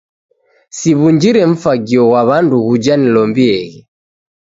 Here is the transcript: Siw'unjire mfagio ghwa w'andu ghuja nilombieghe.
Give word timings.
Siw'unjire 0.77 1.41
mfagio 1.53 2.01
ghwa 2.07 2.21
w'andu 2.27 2.55
ghuja 2.65 2.93
nilombieghe. 2.97 3.79